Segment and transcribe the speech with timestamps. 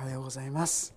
[0.00, 0.94] おはようございます。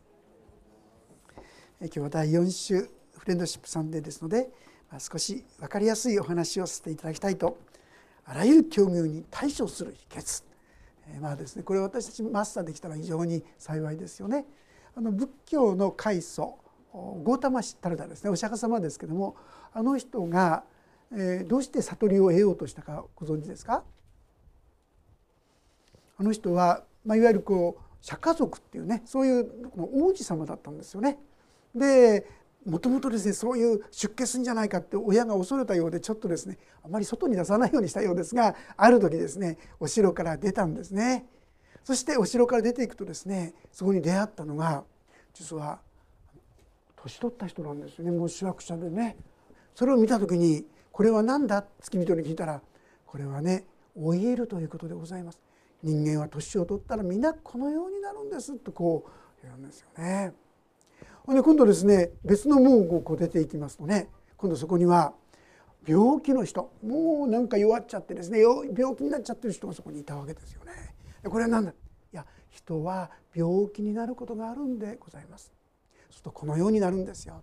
[1.81, 4.49] 今日は第4週フレンドシップサンデーですので
[4.97, 7.58] 少し分かりやすいお話をさせていただきたいと
[8.24, 10.46] あらゆる境遇に対処する秘訣。
[11.20, 14.46] まあですねこれ私たちマスターできたら非常に幸いですよね。
[14.96, 16.57] あの仏教の開祖
[16.93, 18.29] ゴータマシタルダですね。
[18.29, 19.35] お釈迦様ですけども
[19.73, 20.63] あの人が、
[21.13, 23.83] え、どうして悟りを得ようとしたかご存知ですか？
[26.17, 31.17] あの人は、まあ、いわゆるこう釈迦族っていうねそういう王子様だったんですよね。
[31.73, 32.27] で
[32.66, 41.26] もともとですねそういう出家するんじゃないかって親が恐れたようでちょっとですねあまり外に出さないようにしたようですがある時ですねお城から出たんですね。
[41.84, 44.84] そしてお城から出ていくとですねそこに出会ったのが
[45.34, 45.79] 実は
[46.98, 49.17] 年取った人なんですよねもう主役者でね。
[49.76, 51.65] それを見た時にこれは何だ？
[51.81, 52.62] 付き人に聞いたら
[53.05, 53.65] これはね
[53.98, 55.40] 老いるということでございます。
[55.83, 60.33] 人間は年を取ったら皆このようになるんですとこう言うんですよね。
[61.27, 65.14] で今度ですね別の門をこう出ていきますとね今度そこには
[65.86, 70.72] 病気の人もうなんか弱っちゃってですね病気になっちゃってる人がそこにいたわけですよね。
[71.25, 71.72] これは何だ？
[71.72, 71.73] い
[72.12, 75.53] や人は病気になることがあるんでございます。
[76.09, 77.42] するとこのようになるんですよ。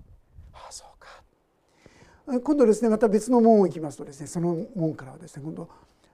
[0.52, 2.40] ああそうか。
[2.40, 5.68] 今度ですねまた別の門を行きますとですねその門からはですね今度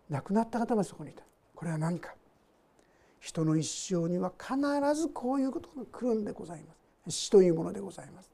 [0.09, 1.23] 亡くなった方がそこにいた。
[1.57, 2.15] これは何か。
[3.19, 4.55] 人の一生には必
[4.95, 6.73] ずこういうことが来るんでございま
[7.09, 7.11] す。
[7.11, 8.31] 死というものでございます。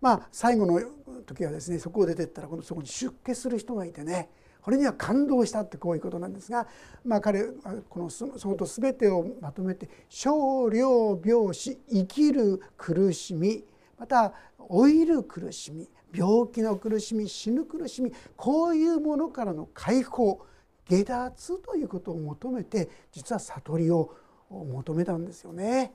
[0.00, 0.80] まあ最後の
[1.24, 4.28] 時はですねそこを出てったら今度そこに出家する人がいてね
[4.60, 6.66] これには感動したってこういうことなんですが、
[7.04, 7.44] まあ、彼
[7.88, 13.64] このそのと全てをまとめて「少量病死生きる苦しみ」
[13.96, 14.34] また
[14.68, 20.44] 「老いる苦しみ」病気の苦しみ死ぬ苦しみこういうものからの解放。
[20.88, 24.14] 下脱ということを求めて実は悟りを
[24.50, 25.92] 求めたんですよね。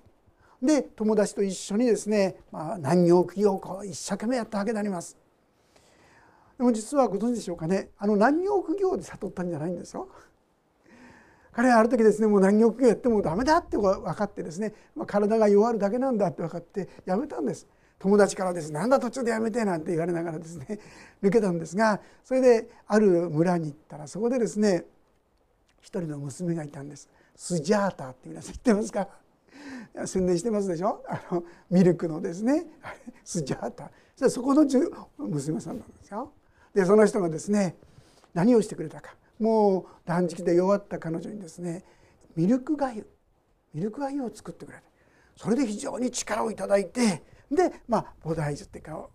[0.61, 5.17] で友達と一緒にですね、まあ、難行苦行をこう一生懸命やったわけであります。
[6.57, 10.07] でも実はご存知でしょうかねあの難行苦行で悟ったんじゃないんですよ。
[11.51, 17.67] 彼はある時ですねもう難行苦行やってもダメだって分かってですね、まあ、体が弱るだけなんだって分かってやめたんです。
[17.99, 20.79] 友達からです「なんだ途中でやめて」なんて言われながらですね
[21.23, 24.85] 抜けたんですがそれである村に行ったらそこでですね
[25.81, 27.09] 一人の娘がいたんです。
[27.35, 29.07] スジャータって皆さん知ってますか？
[30.05, 31.03] 宣伝してますでしょ？
[31.07, 32.65] あのミルクのですね
[33.23, 33.91] スジャータ。
[34.29, 34.65] そこの
[35.17, 36.33] 娘さんなんですよ。
[36.73, 37.77] でその人がですね
[38.33, 39.15] 何をしてくれたか。
[39.39, 41.83] もう断食で弱った彼女にですね
[42.35, 43.07] ミルクがゆ
[43.73, 44.83] ミルクがゆを作ってくれた。
[45.35, 49.07] それで非常に力を頂いてでまあ菩提樹っていうか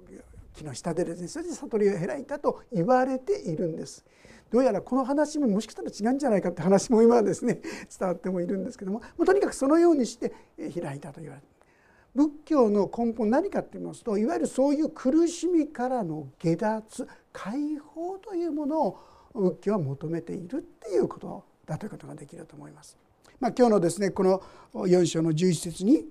[0.55, 4.05] 木の下でですねそれで悟りを開いたと言われているんです。
[4.51, 7.63] どうやらこの話ももしかしたら違うんじゃないかって話も今はですね
[7.99, 10.35] 伝わってもいるんですけどももうとにかくそのようにして
[10.79, 11.47] 開いたと言われて
[12.15, 18.99] 仏教の根本何かって言いますといわゆるそういう苦しみからの下脱解放というものを
[19.33, 22.99] 仏教は求めているっていうことだということができると思います。
[23.41, 24.43] まあ、今日のですねこの
[24.75, 26.07] 4章の11節に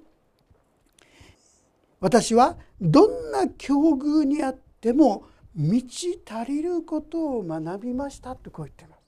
[2.02, 9.02] 私はどんな境遇にあっても満ち足りることを学びましたってこう言ってます。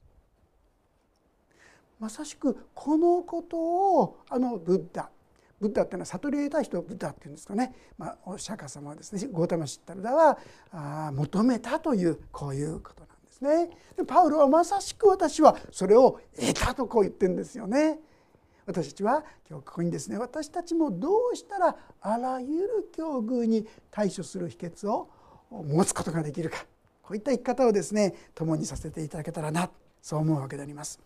[2.00, 5.10] まさしくこのことをあのブッダ
[5.60, 10.38] ブッダっていうのは悟りを得た人をブッダっていうんですかね、まあ、お釈迦様はですねゴータマシッタルダは
[10.72, 13.78] あ求めたというこういうことなんですね。
[13.96, 18.00] でパウロはまさしく私はそれを得たとこう言ってるんですよね。
[18.66, 25.10] 私たちは今日ここにですね私たちもどうしたらあらゆる境遇に対処する秘訣を
[25.52, 26.66] 持つことができるか
[27.02, 29.70] こういった生き方をですね共にさせていただけたらな
[30.02, 31.00] そう思うわけであります。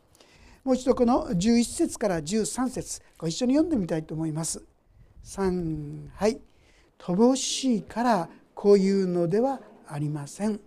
[0.64, 4.64] もう一度この11節から13節ご一緒に読んでみたいと思います。
[5.24, 6.40] 3はい
[7.00, 10.60] 乏しいからこういうのではありません。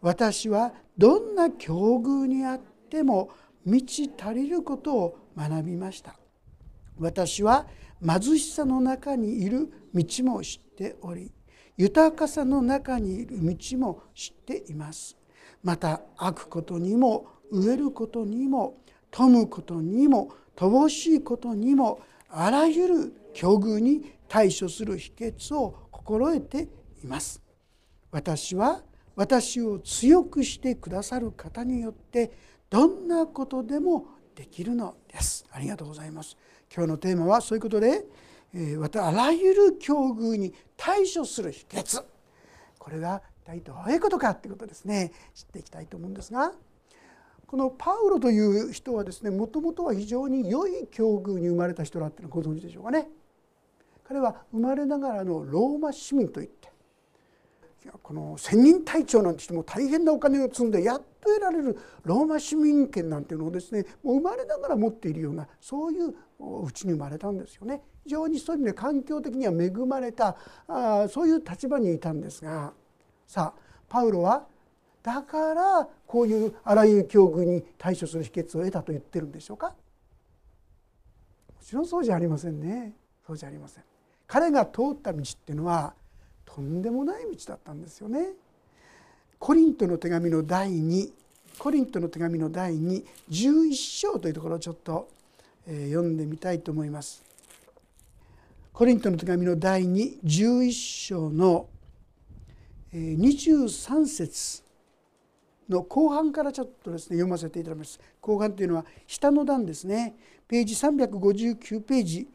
[0.00, 3.30] 私はどんな境遇にあっても
[3.64, 6.18] 満ち足りることを学びました。
[6.98, 7.66] 私は
[8.04, 11.32] 貧しさの中にいる道も知っており
[11.76, 15.16] 豊かさの中にいる道も知っています
[15.62, 18.78] また飽くことにも飢えることにも
[19.10, 26.68] 富むことにも乏しいことにもあらゆる境遇に対処する秘訣を心得て
[27.02, 27.42] います
[28.10, 28.82] 私は
[29.16, 32.30] 私を強くしてくださる方によって
[32.70, 35.46] どんなことでもできるのです。
[35.50, 36.36] ありがとうございます。
[36.74, 38.04] 今日のテーマはそういうことで
[38.54, 42.04] えまたあらゆる境遇に対処する秘訣。
[42.78, 45.12] これが一体どういうことかってことですね。
[45.34, 46.52] 知っていきたいと思うんですが
[47.46, 53.08] このパウロという人はですねもともとは非常に良い境遇に生まれた人だっていうのをご存知でしょうかね。
[54.04, 56.72] 彼は生まれながらのローマ市民といって
[58.02, 66.14] この千人隊長なんて人も大変なお金を積んでやっ得られるローマ市民権なんていうのをですねもう生まれながら持っているようなそういう
[66.64, 67.82] うちに生まれたんですよね。
[68.04, 70.36] 非常にそういう意味で環境的には恵まれた
[70.66, 72.72] あそういう立場にいたんですが
[73.26, 74.46] さあパウロは
[75.02, 79.68] だからこういうあらゆる境遇に対処する秘訣を得たと言ってるんでしょうか？
[79.68, 79.74] も
[81.62, 82.94] ちろんそうじゃありませんね。
[83.26, 83.84] そうじゃありません。
[84.26, 85.94] 彼が通った道っていうのは
[86.46, 88.32] とんでもない道だったんですよね。
[89.38, 91.10] コリントの手紙の第2
[91.58, 95.08] コリントの手紙の第211章というところをちょっと
[95.66, 97.22] 読んでみたいと思います。
[98.72, 100.72] コリントの手紙の第211
[101.06, 101.68] 章の
[102.92, 104.62] 23節
[105.68, 107.98] の後半からちょっとですね読ませていただきます。
[108.20, 110.14] 後半というのは下の段ですね。
[110.46, 112.28] ページ359ページ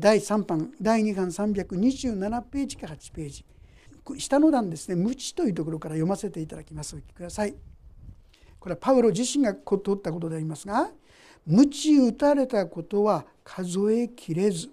[0.00, 3.44] 第3版第2版327ページか8ページ。
[4.18, 6.94] 下の段ですね「無知」というところから読ませていただきます。
[6.94, 7.54] お聞きください
[8.60, 9.60] これはパウロ自身が通
[9.92, 10.90] ったことでありますが
[11.46, 14.70] 「無知打たれたことは数えきれず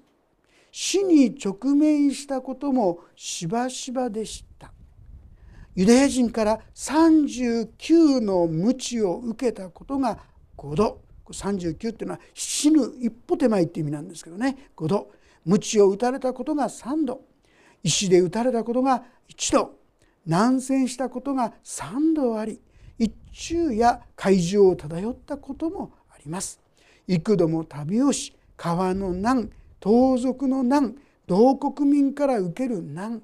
[0.72, 4.72] 死に直面したこともしばしばでした」
[5.76, 10.20] ユダヤ人から39の鞭を受けたことが
[10.58, 11.02] 5度。
[11.26, 14.70] 39っていうのは死ぬ一歩手前っていう意味なんですけどね。
[14.76, 15.12] 5度。
[15.46, 17.22] 鞭を打たれたことが3度。
[17.84, 19.76] 石で打たれたことが1度
[20.26, 22.60] 難戦したことが3度あり
[22.98, 26.60] 一昼や海上を漂ったこともあります。
[27.08, 29.50] 幾度も旅をし川の難
[29.80, 30.96] 盗賊の難
[31.28, 33.22] 同国民から受ける難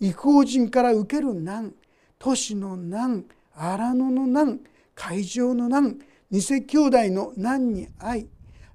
[0.00, 1.72] 異邦人から受ける難
[2.18, 3.24] 都市の難
[3.54, 4.60] 荒野の難
[4.94, 5.98] 海上の難
[6.30, 8.28] 偽兄弟の難に遭い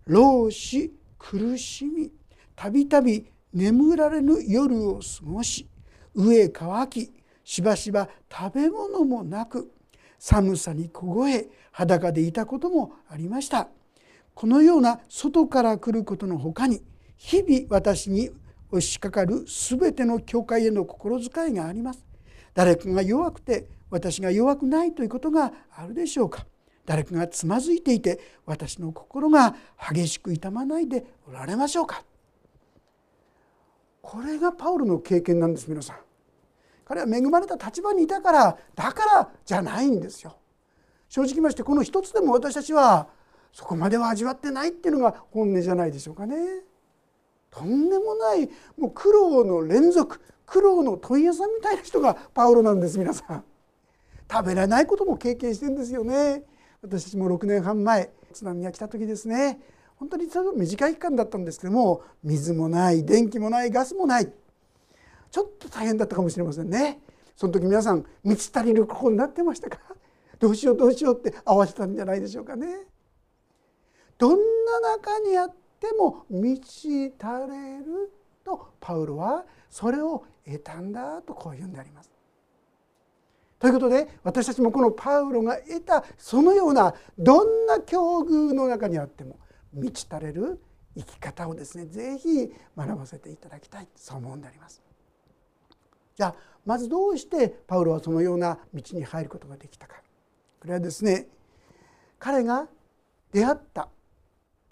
[0.05, 2.11] 老死苦しみ
[2.55, 5.67] たびたび眠られぬ夜を過ごし
[6.15, 7.11] 飢え乾き
[7.43, 9.71] しばしば食べ物もなく
[10.19, 13.69] 寒さに凍え裸でいたこともありました。
[14.33, 16.81] このような外から来ることのほかに
[17.15, 18.29] 日々私に
[18.71, 22.05] 押しかかる全ての教会への心遣いがあります。
[22.53, 26.45] 誰かが弱くて私が弱くないということがあるでしょうか。
[26.85, 29.55] 誰かがつまずいていて私の心が
[29.93, 32.03] 激しく痛まないでおられましょうか。
[34.05, 35.97] これがパウロの経験なんです皆さん。
[36.85, 40.37] 彼は恵まれた立場にいたからだからじゃないんですよ。
[41.09, 43.07] 正直ましてこの一つでも私たちは
[43.51, 46.35] そこまでは味わってないっていうのが本音じゃないでしょうかね。
[47.49, 48.47] とんでもない
[48.77, 53.43] もう苦労の連続苦労の問屋さんみたいな人がパウロなんです皆さん。
[54.31, 56.43] 食べられないことも経験してんですよね。
[56.83, 59.59] 私も6年半前津波が来た時ですね。
[59.97, 64.31] 本当にその短い期間だったんですけども水もない電気もないガスもない。
[65.31, 66.99] ちょっと大変だったかもしれませんね。
[67.35, 69.79] その時皆さん満ち足りる心になってましたか？
[70.39, 72.67] どうしようどうしようって慌てたんじゃないでしょうかね。
[74.17, 78.11] どんな中にあっても満ち足れる
[78.43, 82.11] とパウロはそれを得たんだとこう言うんであります。
[83.59, 89.39] ということで私たちもこのパウロが得たそのようなどんな境遇の中にあっても
[89.75, 90.59] 満ち足れる
[90.97, 94.81] 生き方をですね是非学ばせていただきたいそう思うんであります。
[96.15, 96.35] じゃあ
[96.65, 100.01] まずどうしてパウロはそのような道に入ることができたか。
[100.61, 101.27] これはですね
[102.17, 102.67] 彼が
[103.31, 103.89] 出会った。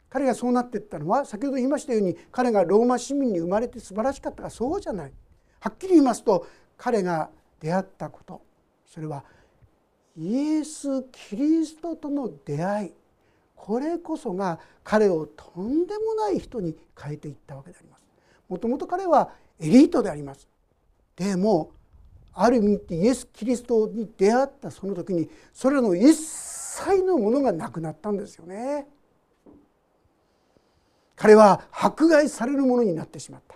[0.10, 5.14] 彼がそうなっていったのは先ほど言いましたように彼がローマ市民に生まれて素晴らしかったがそうじゃない。
[5.60, 6.48] はっきり言いますと
[6.78, 8.42] 彼が出会ったこと。
[8.86, 9.26] それは
[10.16, 12.94] イエス・キリストとの出会い。
[13.64, 18.04] これこそが彼をとんでもない人に変えていったわけであります。
[18.50, 20.50] もともと彼はエリートであります。
[21.16, 21.72] でも
[22.34, 28.86] ある意味ってイエス・キリストに出会ったその時にそれらの一切のものがなくなったんですよね。
[31.16, 33.56] 彼は迫害されるものになってしまった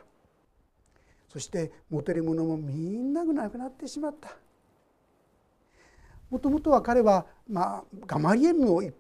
[1.28, 4.38] そして持てるものもみんながなくなってしまった
[6.30, 8.94] もともとは彼は、まあ、ガマリエルの一、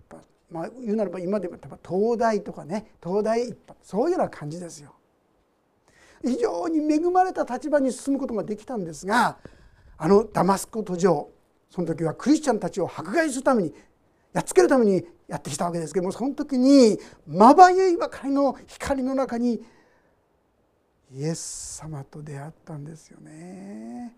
[0.50, 4.94] まあ、言うならば今でも東大とかね東大一派そういうような感じですよ。
[6.24, 9.38] 非常に恵まれた立場に進むことができたんですが
[9.98, 11.30] あのダマスコ途上
[11.70, 13.74] その時はクリスチャンたちを迫害するために
[14.34, 19.62] やっつけるためにやってきたわけですけどもその時にまばゆいばかりの光の中に
[21.12, 24.14] イエス様と出会ったんですよね。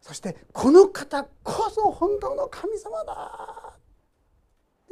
[0.00, 3.77] そしてこの方こそ本当の神様だ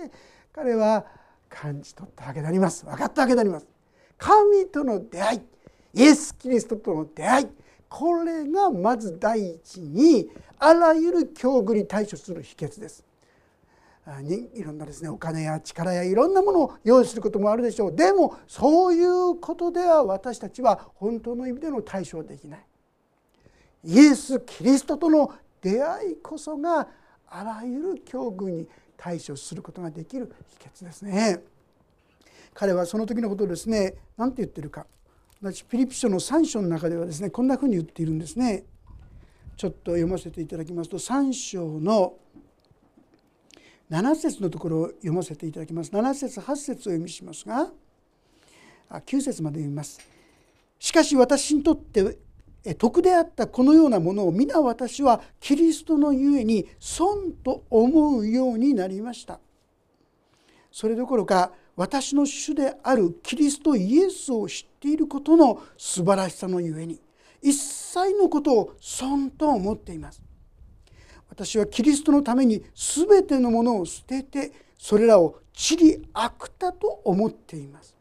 [0.04, 0.12] って
[0.52, 1.06] 彼は
[1.48, 2.84] 感じ取ったわけであります。
[2.84, 3.66] 分かったわけであります。
[4.18, 5.40] 神との出会い
[5.94, 7.46] イエス・キリストとの出会い
[7.88, 13.04] これがまず第一にあらゆる境遇に対処する秘訣です。
[14.54, 17.94] いろんなですねお金や力やいろんなものを用意することもあるでしょう。
[17.94, 22.66] でもそういうことでは私たちは本当の意味での対処はできない。
[23.84, 26.88] イエス・キリストとの出会いこそが
[27.28, 31.42] あらゆる境遇に対処することができる秘訣ですね。
[32.54, 34.86] 彼はその時のことをですね何て言ってるか
[35.42, 38.64] 私ピリピ書の3章の中ではですねこんなふうに言っているんですね。
[39.56, 42.14] ちょっと読ませていただきますと3章の
[43.90, 47.70] 7節のところを読ませていただきます7節8節を読みしますが
[48.90, 50.00] あ9節まで読みます。
[50.78, 52.18] しかし私にとって
[52.74, 59.40] 徳であったこのようなものを皆私はキリストのゆえに損と思うようになりました。
[60.72, 67.00] それどころか私の主であるキリストイエスを知っていることの素晴らしさのゆえに
[67.42, 70.22] 一切のことを損と思っています。
[71.28, 77.95] 私はキリストのために全てのものを捨ててそれらを地理悪たと思っています。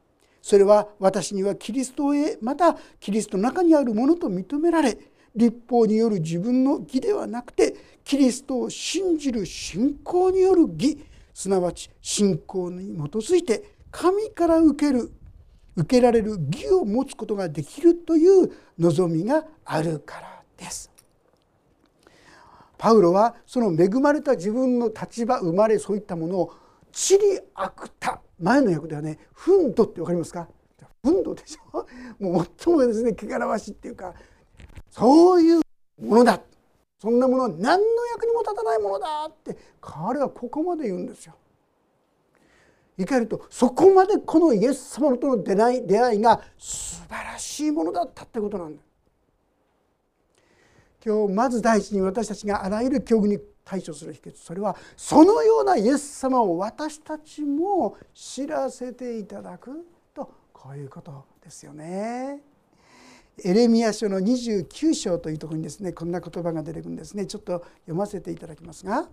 [0.45, 4.95] それは私にはキリストへまたキリストの中にあるものと認められ
[5.35, 7.73] 立法による自分の義ではなくて
[8.03, 15.11] キリストを信じる信仰による義すなわち信仰に基づいて神から受ける
[15.77, 20.91] 受けられる義を持つことができるという望みがあるからです。
[22.77, 26.53] パウロはその恵まれた自分の立場生まれそういったものを
[26.91, 30.47] 地理悪た前の訳ではね「憤怒」って分かりますか？
[31.03, 31.85] 憤怒でしょ？
[32.19, 34.13] もう最もですね汚らわしいっていうか
[34.89, 35.61] そういう
[36.01, 36.41] ものだ
[36.99, 41.35] そんなものは何の役にも立たないものだって彼はここまで言うんですよ。
[42.97, 48.81] 言い換えるとそこまでこのイエス様との出会い出会いが素晴らしいものだったってことなんだ。
[51.05, 62.41] 今日まず第一に私たちがあらゆる境遇に対処する秘訣それはそのようなイエス様を私たちも知らせていただくとこういうことですよね。
[63.43, 67.25] エレミア書の29章というところにですねこんな言葉が出てくるんですね。
[67.25, 69.09] ちょっと読ませていただきますが。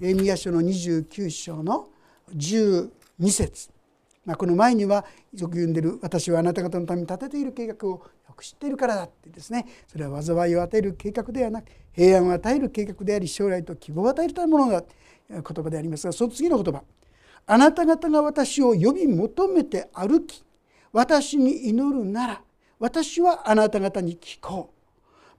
[0.00, 1.88] エレミア書の29章の
[2.34, 2.90] 12
[3.30, 3.79] 節。
[4.24, 5.04] まあ、この前には
[5.36, 8.02] よく言んでる「私はあなた方のために立てている計画をよ
[8.36, 9.66] く知っているからだ」ってですね。
[9.88, 14.84] それは災いを与える計画ではなく平安を与える計画であり将来と希望を与えるためのものだ
[15.28, 16.82] 言葉でありますがその次の言葉
[17.46, 20.44] 「あなた方が私を呼び求めて歩き
[20.92, 22.42] 私に祈るなら
[22.78, 24.70] 私はあなた方に聞こ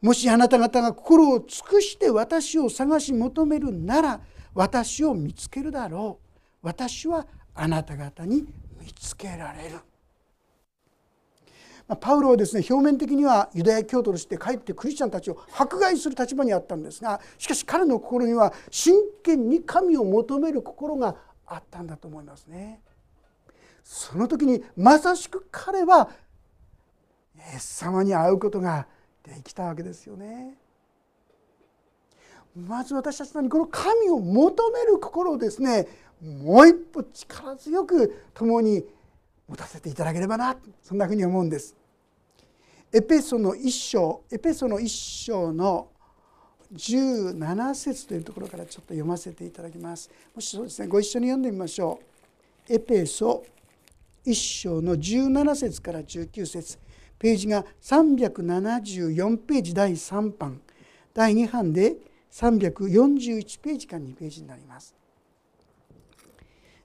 [0.01, 4.21] う」もしあなた方が心を尽くして私を探し求めるなら
[4.55, 6.27] 私を見つけるだろう。
[6.63, 8.47] 私はあなた方に
[8.81, 9.79] 見つけられる。
[11.99, 22.81] パウロはですね表面的にはユダヤ教徒として帰ってクリスチャンたちを迫害する立場にあったんですがしかし彼の心には真剣に神を求める心があったんだと思いますね。
[23.83, 26.09] その時にまさしく彼は
[27.35, 28.87] イエス様に会うことが
[29.23, 30.57] できたわけですよね。
[32.55, 35.87] まず私たちのにこの神を求める心をですね
[36.21, 38.85] もう一歩力強く共に
[39.47, 41.75] 持たせていただければなそんなふうに思うんです。
[42.93, 45.87] エペソの一章エペソの一章の
[46.73, 50.09] 17節というところからちょっと読ませていただきます。
[50.35, 51.99] もしそうですねご一緒に読んでみましょ
[52.69, 52.73] う。
[52.73, 53.43] エペソ
[54.23, 56.77] 一章の17節から19節
[57.17, 60.61] ページが374ページ第3版
[61.13, 61.95] 第2版で
[62.31, 65.00] 341ページから2ページになります。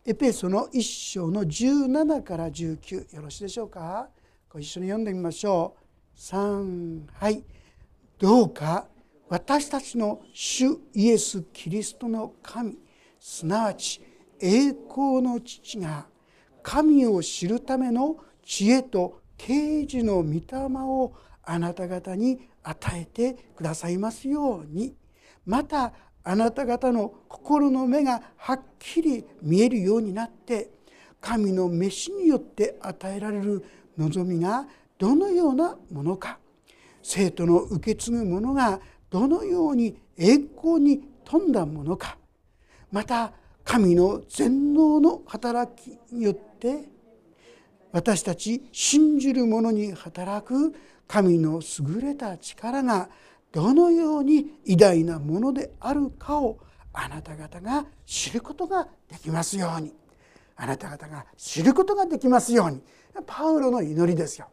[0.09, 4.09] エペソの1章の17から19よろしいでしょうか？
[4.49, 5.75] ご一緒に読んでみましょ
[6.17, 6.17] う。
[6.17, 7.43] 3はい。
[8.17, 8.87] どうか
[9.29, 12.79] 私たちの主イエス・キリストの神
[13.19, 14.01] すなわち
[14.39, 16.07] 栄光の父が
[16.63, 20.41] 神を知るための知恵と啓示の御霊
[20.85, 24.95] をあなた方に与えてくださいますように。
[25.45, 25.93] また
[26.29, 30.71] あなた方の心の目がはっきり見えるようになって
[31.21, 33.65] 神の召しによって与えられる
[33.97, 34.67] 望みが
[34.99, 36.41] どのようなものか。
[37.01, 42.19] 生徒の受け継ぐものがどのように栄光に富んだものか。
[42.91, 46.89] また神の全能の働きによって
[47.93, 50.75] 私たち信じる者に働く
[51.07, 53.09] 神の優れた力が
[53.53, 56.59] どのように偉大なものであるかを
[56.93, 59.95] あなた方が知ることができますように。
[60.57, 62.83] あなた方が知ることができますように。
[63.27, 64.49] パウロの祈りですよ。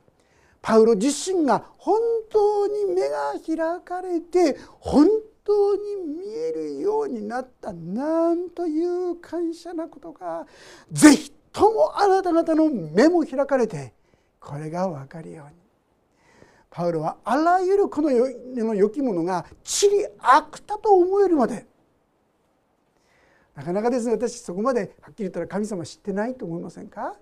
[0.61, 5.07] パウロ自身が本当に目が開かれて本
[5.43, 5.81] 当に
[6.19, 10.47] 見えるようになったなんという感謝なことが
[10.91, 13.93] ぜひともあなた方の目も開かれて
[14.39, 15.62] これが分かるように。
[16.73, 21.67] パウロはあらゆるこの世の良きものが地理悪だと思えるまで。
[23.53, 27.15] なかなかですね私そこまではっきり言ったら神様知ってないと思いませんか？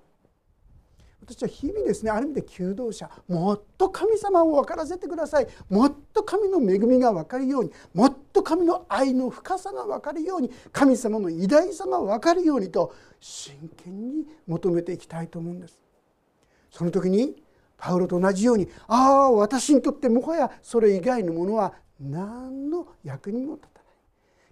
[1.21, 3.09] 私は日々ですねある意味で求道者。
[3.27, 5.47] もっと神様を分からせてください。
[5.69, 7.71] もっと神の恵みが分かるように。
[7.93, 10.49] もっと神の愛の深さが分かるように。
[10.71, 15.77] 神様の偉大さが分かるようにと真剣に求めていきたいと思うんです。
[16.71, 17.40] その時に
[17.81, 23.93] パウロと同じようにああ私にとってもはやそれ以外のものは何の役にも立たない。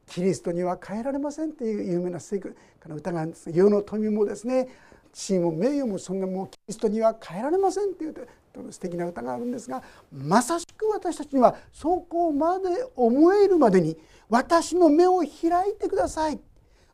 [0.08, 2.58] キリストには変えられませんっていう有名な聖句
[2.88, 4.68] の歌があるんです世の富もですね
[5.14, 8.28] 地位も名誉もそんなもうキリストには変えられませんっていう
[8.72, 13.96] 素敵な歌があるんですがまさしく私たちにはそこまで思えるまでに
[14.28, 16.40] 私の目を開いてください。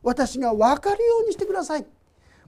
[0.02, 1.86] 私が分かるようにしてください。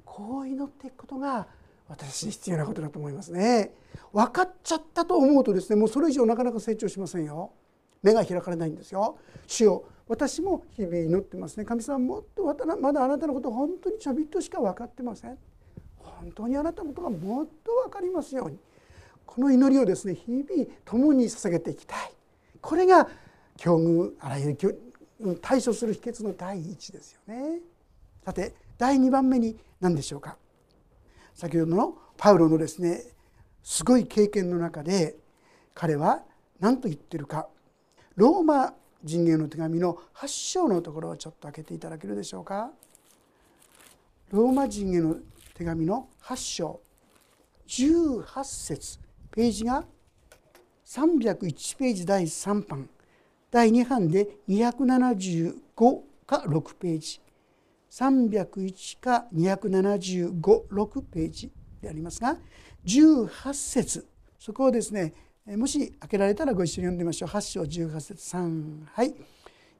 [0.04, 1.46] こう祈っていくことが
[1.88, 3.72] 私に必要なことだと思いますね。
[4.12, 7.52] 分かっちゃったと思うとですねもうそれ以上なかなか成長しませんよ。
[8.02, 9.18] 目が開かれないんですよ。
[9.46, 11.64] 主よ私も日々祈ってますね。
[11.64, 12.44] 神様もっと
[12.80, 15.38] まだあなたのこと本当にちょびっとしか分かってません。
[15.98, 18.58] 本当にあなたのことがもっと分かりますように。
[19.26, 20.44] この祈りをですね日々
[20.84, 22.12] 共に捧げていきたい。
[22.60, 23.08] これが
[23.56, 27.60] 境遇あらゆる対処する秘訣の第一ですよね。
[28.24, 30.36] さて第2番目に何でしょうか？
[31.38, 33.00] 先ほどのパウロのですね
[33.62, 35.14] すごい経験の中で
[35.72, 36.24] 彼は
[36.58, 37.46] 何と言ってるか
[38.16, 42.72] ローマ人への手紙の8章のところをちょっと開けていただけるでしょうか。
[44.32, 45.14] ローマ人への
[45.54, 46.80] 手紙の8章
[47.68, 48.98] 18節
[49.30, 49.84] ページが
[50.86, 52.90] 301ページ第3版
[53.52, 55.54] 第2版で275
[56.26, 57.20] か6ページ
[57.90, 62.36] 301か2756ページでありますが
[62.84, 64.06] 18節。
[64.38, 65.14] そこをですね
[65.46, 67.28] もし開けられたらご一緒に読んでみましょう。
[67.28, 69.14] 8章18節3はい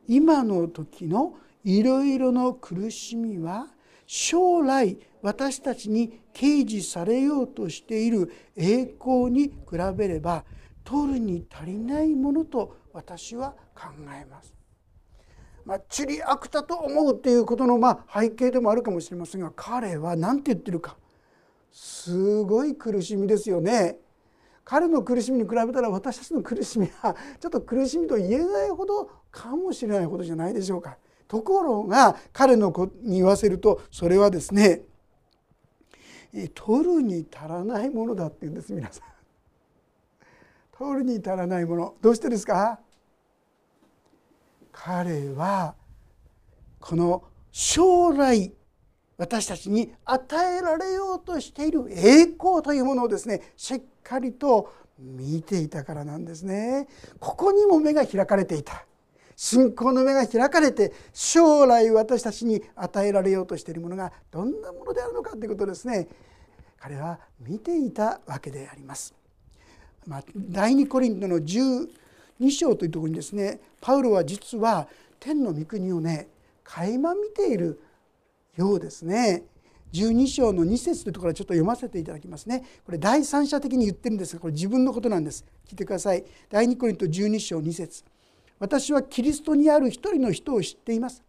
[0.07, 3.66] 今の時のいろいろの苦しみは
[4.07, 9.55] 将来私たちに掲示されようとしている栄光に比
[9.94, 10.44] べれば
[10.83, 14.58] 取るに足りないものと私は考えます。
[15.68, 20.96] まあ、チリアクタと思うっていうことのま背景でもあるかもしれませんが彼は何て言ってるか
[21.70, 23.98] すごい苦しみですよね。
[24.64, 30.96] 彼の苦しみに比べたら私たちの苦しみはちょっと苦しみと言えないほどかもしれないほどじゃないでしょうか。
[31.26, 34.81] ところが彼の子に言わせるとそれはですね
[36.54, 39.04] 取るに足らないものだって言うんです皆さん。
[40.78, 42.81] 取るに足らないものどうしてですか？
[44.85, 45.75] 彼は
[46.79, 48.53] この将来
[49.17, 56.88] 私たちに与えられようとしている栄光というものをですねしっかりと見ていたからなんですね。
[57.19, 58.85] ここにも目が開かれていた。
[59.37, 66.09] 信仰の目が開かれて将来私たちに与えられようとしているものがどんなものであるのかということですね
[66.77, 69.14] 彼は見ていたわけであります。
[70.07, 71.45] まあ、第2コリントの
[72.40, 74.88] 2章というところにですねパウロは実は
[75.20, 76.29] 天の御国をね
[76.64, 77.81] 垣間見ている
[78.57, 79.44] ようですね。
[79.94, 82.62] 12章の2節というところをちょっと読ませていただきますね。
[82.85, 85.46] これ第三者的に言ってるんですがこれ自分のことなんです。
[85.66, 86.24] 聞いてください。
[86.51, 88.05] 第2コリント12章2節
[88.59, 91.22] 私はキリストにある一人の人を知っています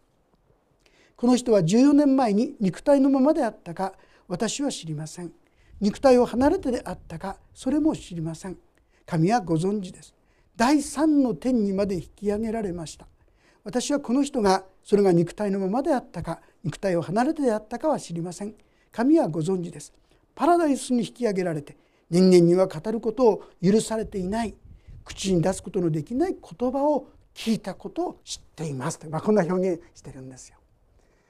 [1.16, 3.94] この人は14年前に肉体のままであったか
[4.28, 5.32] 私は知りません
[5.80, 8.58] 肉体を離れてであったかそれも知りません
[9.06, 10.14] 神はご存知です
[10.60, 13.08] 第三の天にまで引き上げられました。
[13.64, 18.54] 私はこの人がそれが肉体のままであったか肉体を離れてであったかは知りません。
[18.92, 19.94] 神はご存知です。
[20.36, 21.78] パラダイスに引き上げられて
[22.10, 24.54] 人間には語ることを許されていない。
[25.06, 29.00] 口に出すことのできない言葉を聞いたことを知っています。
[29.00, 30.58] と、まあ、こんな表現してるんですよ。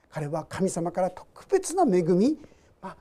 [0.09, 2.35] 彼は神様から特別な恵み、
[2.81, 2.97] まあ、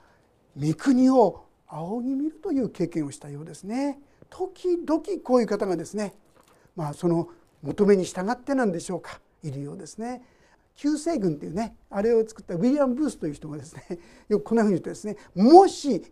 [0.63, 3.99] 御国を仰ぎ見るという経験をしたようですね。
[4.31, 6.15] 時々こういう方がですね、
[6.77, 7.29] まあ、その
[7.63, 10.23] 求めに従ってなんでしょうかいるようですね。
[10.77, 16.03] 救世軍っていうねあれを作ったウィリアム・ブースという人がですね よくこんなふうに言ってですねもし1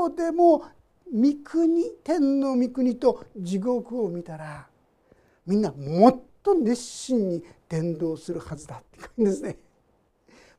[0.00, 0.64] 秒でも
[1.12, 4.68] 御国天の御国と地獄を見たら
[5.46, 9.56] みんなもっと熱心に伝道するはずだって言うんですね。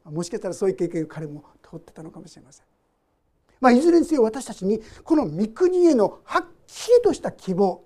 [0.05, 2.70] もしかしたらそういう経験を彼も通ってたのかもしれません。
[3.61, 7.83] まあ、いずれにせよ私たちにこの御国へのはっきりとした希望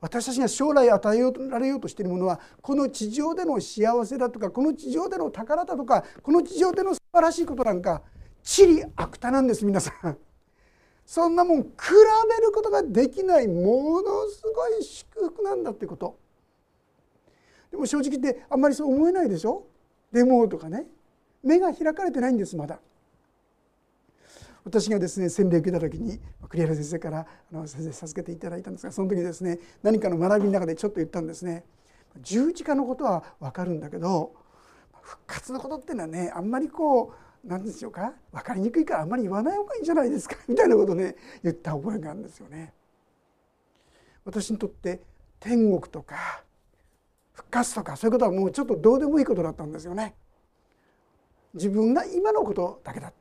[0.00, 8.02] 私たちが将来与えられようとしているものはこの地上での幸せだとかこの地上での宝だとかこの地上での素晴らしいことなんか
[8.42, 10.18] 地理悪多なんです皆さん。
[11.06, 11.68] そんなもん比
[12.38, 16.16] べることができないものすごい祝福なんだってこと。
[17.70, 19.64] でも正直言ってあんまりそう思えないでしょ？
[20.12, 20.86] デモとかね。
[21.42, 22.80] 目が開かれてないんですまだ。
[24.64, 31.64] 私がですね洗礼を受けた時に栗原先生からあの先生授けていただいたんですがその時ですね何かの学びの中でちょっと言ったんですね
[32.20, 34.34] 十字架のことは分かるんだけど
[35.02, 42.72] 復活のことっていうのはねあんまりこう何でしょうか分かりにくいからあんまり言わない方がいいんじゃないですか みたいなことをね言った覚えがあるんですよね。
[44.24, 45.00] 私にとって
[45.40, 46.44] 天国とか
[47.32, 50.14] 復活とかそういうことはもうちょっとどうでもいいことだったんですよね。
[51.54, 53.12] 自分が今のことだけだ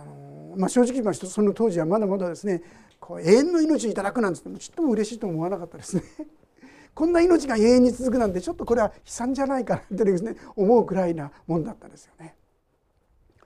[0.00, 2.62] あの、まあ、正直言いますとその当時はまだまだですね
[3.00, 6.02] こう永遠の命いただくなんてちっとも嬉しいと思わなかったですね。
[6.94, 12.34] こんな命が永遠に続くなんてちょっとこれは悲惨じゃないかなってですね思うくらいなもんだったんですよね。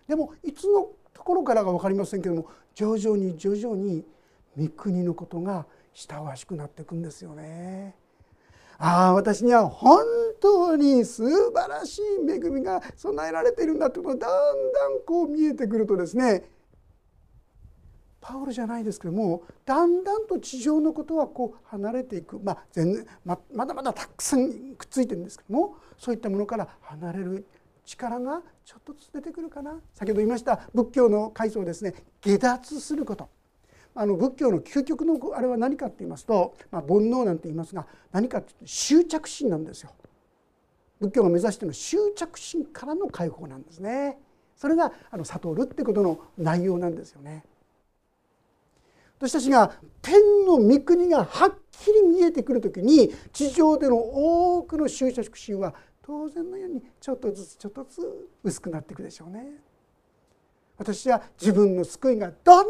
[0.06, 4.04] でもいつのところからか分かりませんけども徐々に徐々に
[4.56, 7.96] 御国のことが親しくなっていくんですよね。
[8.82, 10.02] ああ私には本
[10.40, 16.44] 当に素晴らしい恵みが備えられているんだってことがだんだんこう見えてくるとですね
[18.22, 27.46] パウロじゃないですけどもだんだんと地上のことはこう離れていく、まあ、全然ままだまだたくさんくっついてるんですけどもそういったものから離れる
[27.84, 29.78] 力がちょっとずつ出てくるかな。
[29.94, 33.28] 先ほど言いました仏教の階層ですね下脱すること。
[33.94, 39.90] あの仏教の究極のあれは何かって言いますと、まあ、煩悩なんて言いますが何かって執着心なんですよ。
[41.00, 44.18] 仏教が目指しての執着心からの解放なんですね。
[44.54, 47.44] それがあの悟るってことの内容なんですよね。
[49.18, 59.46] 私たちが天の御国がはっきり見えてくる時に地上での多くの執着心は当然のようにちょっとずつちょっとずつ薄くなっていくでしょうね。
[60.78, 62.66] 私は自分の救いがどん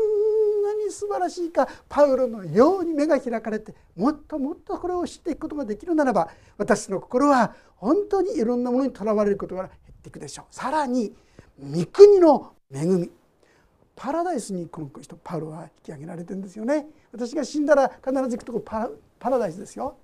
[0.84, 10.54] に素晴らしいかパウロのように目が開かれてもっともっとこれを知っていくことができるならば私の心は本当にいろんなものにとらわれることが減っていくでしょう。
[10.54, 11.12] さらに
[11.60, 13.10] 御国の恵み
[13.94, 16.86] パラダイスにこの人パウロは引き上げられてるんですよね。
[17.12, 19.96] 私が死んだら必ず行くとこパラダイスですよ。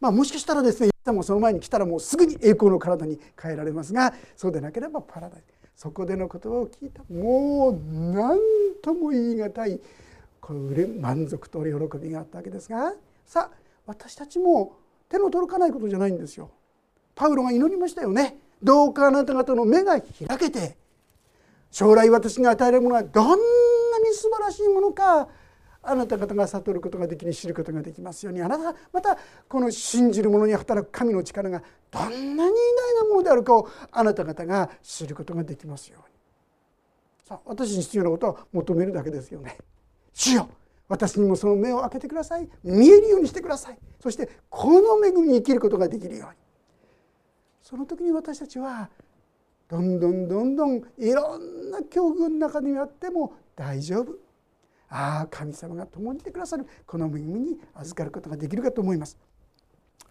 [0.00, 8.38] まあ、もしかしたらですねもその前に来たらもうすぐに栄光の体に変えられますがそうでなければパラダイスそこでの言葉を聞いたもう何
[8.82, 9.80] とも言い難い
[10.42, 12.92] これ満足と喜びがあったわけですが
[13.24, 14.76] さあ私たちも
[15.08, 16.50] 手の届かないことじゃないんですよ。
[17.14, 18.36] パウロが祈りましたよね。
[18.62, 20.76] どうかあなた方の目が開けて
[21.70, 25.28] 将来私が与えるものはどんなに素晴らしいものか
[25.82, 32.54] あなた方が悟ることができに知ることができますようにあなたまたこの信じる者に働く神の力がどんなに偉
[32.98, 36.16] 大なものであるかをあなた方が知ることができますように
[37.24, 39.58] さあ私に必要なことは求めるだけですよね。
[40.12, 40.48] 主よ
[40.88, 42.46] 私にもその目を開けてください。
[42.62, 43.78] 見えるようにしてください。
[43.98, 46.36] そしてこの恵みに生きることができるように。
[47.62, 48.90] その時に私たちは
[49.68, 54.12] どんどんどんどんいろんな境遇の中にあっても大丈夫。
[54.90, 56.66] ああ神様が共にいてくださる。
[56.86, 59.16] この恵みに預かることができるかと思います。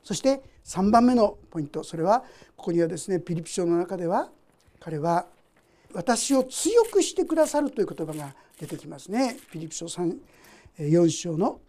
[0.04, 1.84] そして3番目のポイント。
[1.84, 2.22] それは
[2.58, 4.32] ここにはですねピリピ書の中では
[4.80, 5.28] 彼は
[5.94, 9.38] 私を強くしてくださるという言葉が出てきますね。
[9.52, 11.60] ピリピ書4章の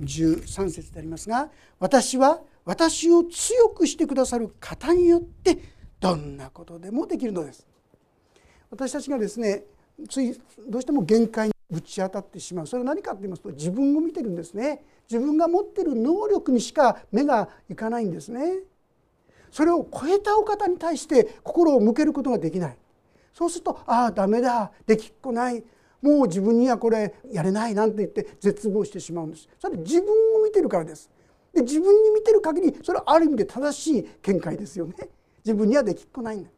[0.00, 5.58] 13節でありますが私は私を強くしてくださる方によって
[5.98, 7.66] どんなことでもできるのです。
[8.70, 9.64] 私たちがですね
[10.08, 18.60] ついどうしても限界にぶち当たってしまうそれは何かと言いますと自分を見てるんですね自分が持ってる能力にしか目がいかないんですね
[19.50, 22.76] それを超えたお方に対して心を向けることができない
[23.32, 25.64] そうするとああダメだできっこない
[26.02, 29.48] もう自分にはこれやれないなんて言って絶望してしまうんです。
[29.58, 31.10] それ自分を見てるからです。
[31.52, 34.94] で自分に見てる限りそれはある意味で正しい見解ですよね。
[35.44, 36.50] 自分にはできっこないんだ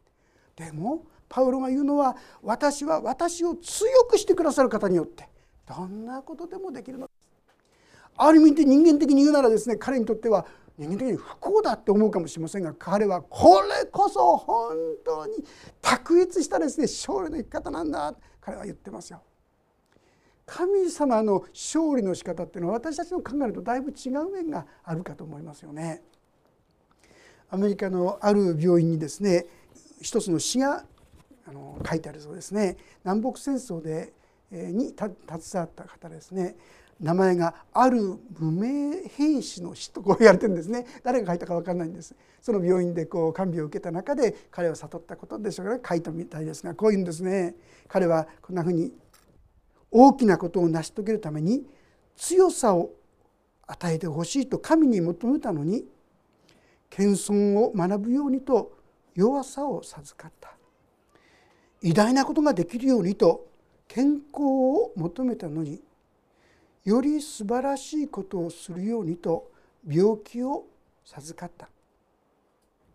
[0.55, 5.27] でもパウロが言うのは私は私を強くしてくださる方によって
[5.65, 7.23] どんなことでもできるのです。
[8.15, 10.45] ある意味で人間的に言うならですね彼にとっては
[10.77, 15.33] 人間的に不幸だって思うかもしれませんが彼はこれこそ本当に
[15.81, 19.21] 卓越したですね勝利の生き方なんだ彼は言ってますよ。
[20.45, 26.01] 神様の勝利の仕方っていうのは私たちの考えるとだいぶ違う面があるかと思いますよね。
[27.49, 29.45] アメリカのある病院にですね
[30.01, 30.85] 一つの詩が
[31.47, 34.11] あの書いてあるそうですね南北戦争で
[34.51, 35.13] に携
[35.55, 36.55] わった方ですね
[36.99, 40.85] 名前がある無名兵士の死とこう言われてるんですね。
[41.03, 42.15] 誰が書いたか分かんないんです。
[42.41, 47.55] その病院でこう看病を受けた中で彼は悟ったことでしょうから書いたみたいですがこういうんですね。
[47.87, 48.93] 彼はこんなふうに
[49.91, 51.65] 大きなことを成し遂げるために
[52.15, 52.91] 強さを
[53.67, 55.85] 与えてほしいと神に求めたのに
[56.89, 58.73] 謙遜を学ぶようにと
[59.15, 60.55] 弱さを授かった。
[61.81, 63.47] 偉大なことができるようにと
[63.87, 65.81] 健康を求めたのに
[66.85, 69.51] より素晴らしいことをするようにと
[69.87, 70.65] 病気を
[71.05, 71.69] 授かった。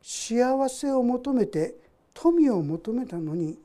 [0.03, 1.74] 幸せを求めて
[2.14, 3.59] 富を求めたのに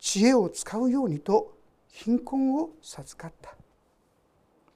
[0.00, 1.56] 知恵を使うようにと
[1.90, 3.54] 貧困を授かった。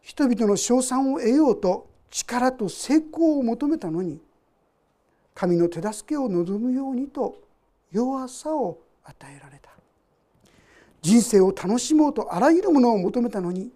[0.00, 4.20] 人々の称賛を得ようと力と成功を求めたのに
[5.34, 7.36] 神の手助けを望むようにと
[7.90, 9.70] 弱さを与えられた。
[11.00, 13.70] 人生を楽しもうとあらゆるものを求めたのに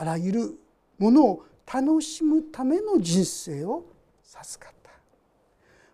[0.00, 0.54] あらゆる
[0.98, 3.84] ものを楽しむための人生を
[4.22, 4.92] 授かった。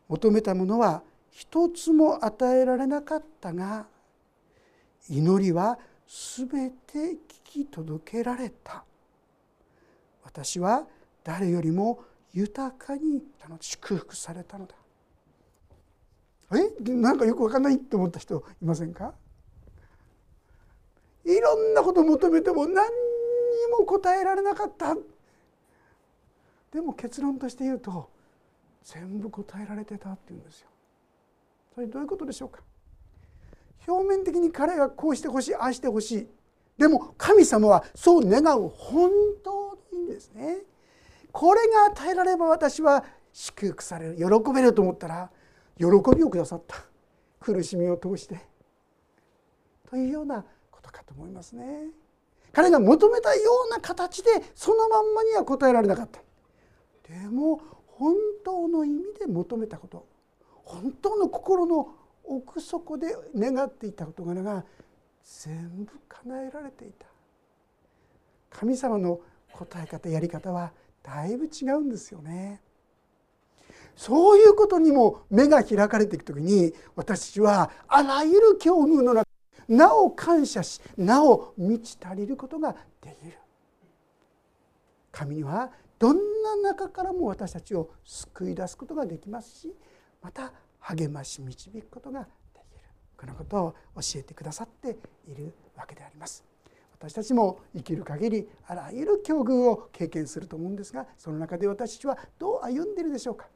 [0.08, 3.86] 求めたものは一つも与えられなかったが
[5.08, 8.84] 祈りは全て聞き届けられた。
[10.22, 10.86] 私は
[11.24, 13.22] 誰よりも豊かに
[13.60, 14.74] 祝福されたのだ。
[16.52, 16.92] え？
[16.92, 19.14] なんかよく分かんないって思った人いませんか？
[21.24, 22.84] いろんなことを求めても何
[23.78, 24.96] も答えられなかった
[26.72, 28.10] でも結論として言うと
[28.82, 30.68] 全部答えられてたっていうんですよ。
[31.74, 32.60] それどういうことでしょうか
[33.86, 36.28] 表面的に彼がこうしてほしいああしてほしい
[36.78, 39.10] でも神様はそう願う本
[39.44, 40.58] 当にいいんですね。
[41.32, 45.30] これが与えられれば私は祝福される喜べると思ったら
[45.76, 46.76] 喜びをくださった
[47.40, 48.40] 苦しみを通して
[49.90, 51.88] というようなことかと思いますね。
[52.54, 56.20] 彼が求めたような形でそのまんまには答えられなかった
[57.12, 58.14] でも本
[58.44, 60.06] 当の意味で求めたこと
[60.64, 61.88] 本当の心の
[62.24, 64.64] 奥底で願っていた事柄が
[65.22, 67.06] 全部叶えられていた
[68.50, 69.20] 神様の
[69.52, 72.62] 答え方やり方はだいぶ違うんですよね。
[73.96, 79.33] そういうことにも目が開かれていく時に私はあらゆる境遇の中
[79.68, 83.38] なお感謝しなお満ち足りることができる。
[85.10, 89.74] 神にはどんな中からも私たちを救い出すことができますし
[90.20, 92.26] また励まし導くことがで
[92.68, 92.80] きる。
[93.16, 94.98] このことを教えてくださって
[95.28, 96.44] いるわけであります。
[96.92, 103.46] 私たちも生きる限りあらゆる境遇を経験すると思うんですがその中で私たちはどう歩んでいるでしょうか。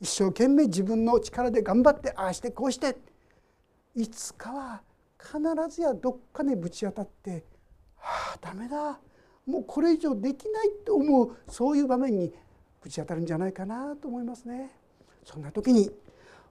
[0.00, 2.96] 一生懸命自分の力で頑張ってああしてこうして。
[3.96, 4.82] いつかは
[5.24, 5.40] 必
[5.74, 7.44] ずやどっかでぶち当たって
[7.96, 9.00] 「はあダメだ
[9.46, 12.34] もうこれ以上できない」と思うそういう場面に
[12.82, 14.70] ぶち当たるんじゃないかなと思いますね。
[15.24, 15.90] そんな時に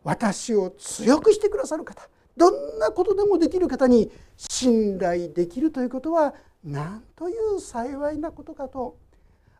[0.03, 6.33] 私を強くしてくださる方どんなことでもできる方に信頼できるということは
[6.63, 8.97] なんという幸いなことかと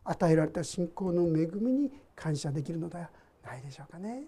[0.04, 3.10] 与えられた信仰の恵みに感謝できるのでは
[3.43, 4.23] ないでしょうかね。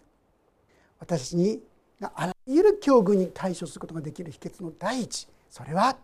[0.99, 1.63] 私に
[2.01, 5.27] あらゆる境遇に対処することができる秘訣の第一。
[5.49, 5.97] それは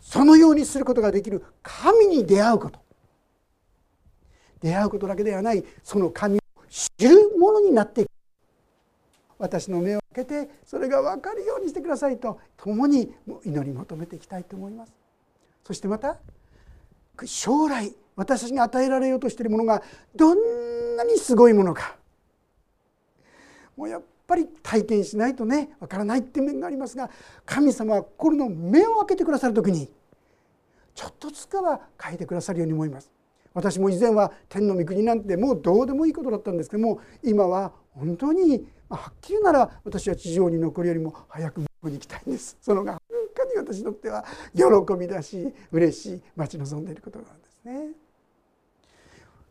[0.00, 2.80] そのようにすることができる神に出会うこと。
[4.60, 8.08] 出会うことだけではないその神を知るものになっていく。
[9.38, 13.12] 私の目を開けてそれが分かるようにしてくださいと共に
[13.44, 14.92] 祈り求めていきたいと思います。
[15.66, 16.16] そしてまた
[17.24, 19.82] 将来私たちに与えられようとしているものが
[20.14, 21.96] どんなにすごいものか。
[23.76, 27.10] もうやっぱり体験しないとねわからないって面がありますが
[27.44, 29.90] 神様は心の目を開けてくださる時に
[30.94, 33.10] ちょっとずつかは変えてくださるように思います。
[33.54, 44.64] 私も以前は天の御国なんてもうどうでもいいことだったんですけども今は本当にはっきり言うなら私は地上に残るよりも早く向こうに行きたいんですそのがはるかに私にとっては喜
[44.98, 47.88] びだし嬉しい待ち望んでいることなんですね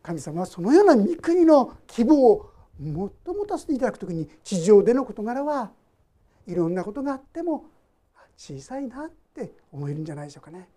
[0.02, 5.70] 神様はそのような御国の希望をもっと持たせていただく時に地上での事柄は
[6.46, 7.64] いろんなことがあっても
[8.36, 10.68] 小さいなって思えるんじゃないでしょうかね。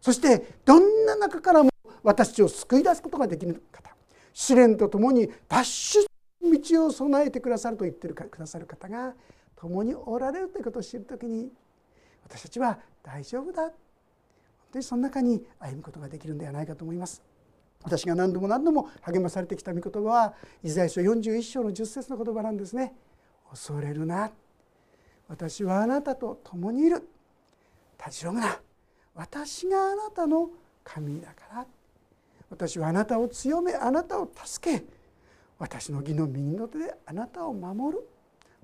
[0.00, 1.70] そしてどんな中からも
[2.02, 3.94] 私たちを救い出すことができる方
[4.32, 6.06] 試練とともに脱出
[6.42, 9.14] 道を備えてくださると言ってるくださる方が
[9.56, 11.50] 共におられるということを知る時に
[12.24, 13.72] 私たちは大丈夫だ本
[14.72, 17.22] 当にその中に歩むことができるんではないかと思います。
[17.86, 22.92] 私が何度も何度も励まされてきた御言葉はイザヤ書41章の10節の言葉なんですね。
[23.48, 24.32] 恐れるな。
[25.28, 27.08] 私はあなたと共にいる。
[27.96, 28.58] たじろぐな。
[29.14, 30.50] 私があなたの
[30.82, 31.66] 神だから。
[32.50, 34.84] 私はあなたを強めあなたを助け。
[35.56, 38.08] 私の義の右の手であなたを守る。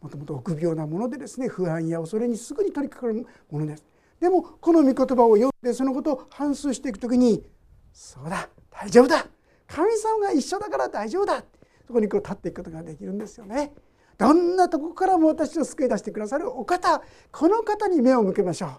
[0.00, 3.85] もともと臆病なものでですね不安や恐れにすぐに取り掛かるものです。
[4.18, 7.44] でもこの御言葉を読んでそのことを反芻していく時に
[7.92, 8.48] そうだ。
[8.72, 9.26] 大丈夫だ。
[9.66, 11.44] 神様が一緒だから大丈夫だ。
[11.87, 13.72] そこにこう立っていくことができるんですよね。
[14.18, 18.70] どんなとこからも私を救い出してくださるお方この方に目を向けましょう。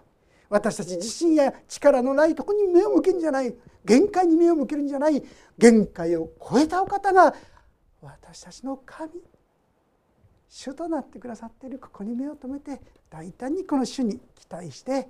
[0.49, 3.55] 私たち自身や力のないとこに目を向けるんじゃない。
[3.85, 5.23] 限界に目を向けるんじゃない。
[5.57, 7.33] 限界を超えたお方が
[8.01, 9.11] 私たちの神
[10.47, 11.79] 主となってくださっている。
[11.79, 12.79] ここに目を留めて
[13.09, 15.09] 大胆にこの主に期待して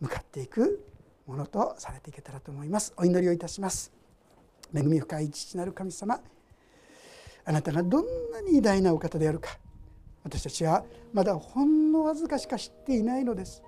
[0.00, 0.84] 向かっていく。
[1.26, 2.92] ものとされていけたらと思います。
[2.96, 3.92] お祈りをいたします。
[4.74, 6.20] 恵み深い父なる神様
[7.44, 9.58] あなたがどんなに偉大なお方であるか
[10.24, 13.62] 私たちはまだほんのわずかしか知っていないのです。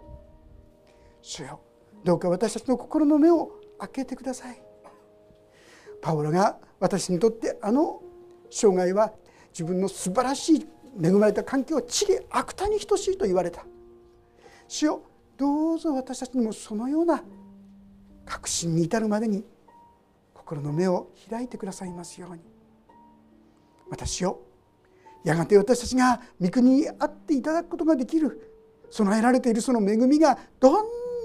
[1.22, 1.60] 主よ
[2.04, 4.62] どうか私たちの心の目を開けてください。
[6.00, 8.02] パウロが私にとってあの
[8.50, 9.12] 生涯は
[9.50, 10.66] 自分の素晴らしい
[11.02, 13.64] 恵まれた環境は地理悪多に等しいと言われた。
[14.68, 15.02] 主よ
[15.36, 17.22] どうぞ私たちにもそのような
[18.26, 19.44] 確信に至るまでに
[20.34, 22.42] 心の目を開いてくださいますように。
[23.88, 24.42] 私を
[25.24, 28.52] やがて私たちが御国にあっていただくことができる
[28.90, 30.74] 備えられているその恵みがどん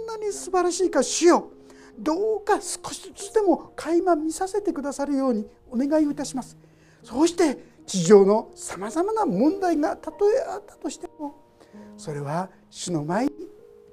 [0.08, 1.52] なに素晴らしいか主よ
[1.98, 6.58] どうか少しずつでも垣間見させてくださるようにお願いをいたします。
[7.04, 11.36] そうして地上のさまざまな問題がたとえあったとしても
[11.98, 13.32] それは主の前に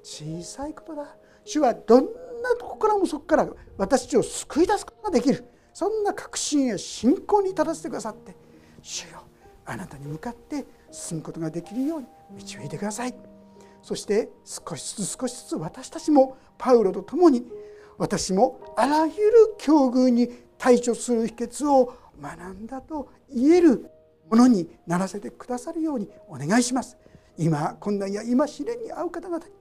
[0.03, 1.15] 小さいことだ。
[1.43, 2.07] 主はどん
[2.41, 3.47] なとこからもそこから
[3.77, 5.45] 私たちを救い出すことができる。
[5.73, 8.35] そんな確信や信仰に至らせてくださって
[8.81, 9.19] 主よ
[9.65, 13.15] あなたに向かって進むことができるように導いてください。
[13.81, 17.45] そして少しずつ少しずつ私たちもパウロと共に
[17.97, 23.89] 私もあらゆる境遇に対処する秘訣を学んだと言える
[24.29, 26.97] ものにならせてくださるようにお願いします。
[27.37, 29.53] 今困難や今試練に遭う方々に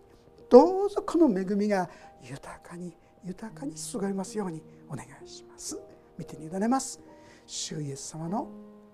[0.50, 1.88] どうぞこの恵みが
[2.22, 5.78] 豊かに豊かに注がれますようにお願いします。
[6.16, 7.00] 見てに委ねます。
[7.46, 8.48] 主イエス様の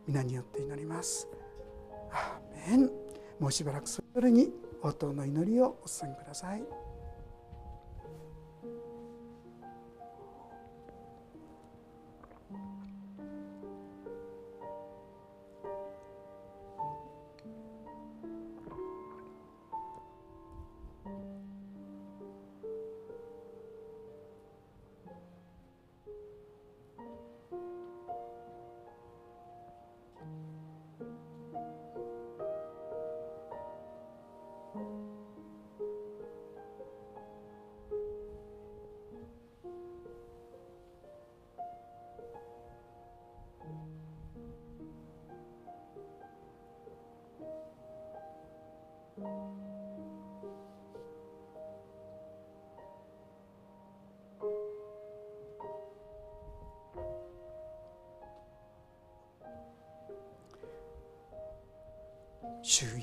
[0.06, 1.28] 皆によって祈ります。
[2.10, 2.90] アーメン。
[3.40, 6.62] もうしばらくそれぞれに応答の祈りをお捧げください。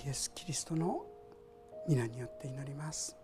[0.04, 1.06] イエス・キリストの
[1.88, 3.21] 皆によって祈ります。